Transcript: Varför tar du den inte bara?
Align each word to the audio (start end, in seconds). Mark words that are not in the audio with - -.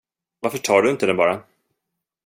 Varför 0.39 0.57
tar 0.57 0.75
du 0.81 0.81
den 0.81 0.91
inte 0.95 1.13
bara? 1.13 1.43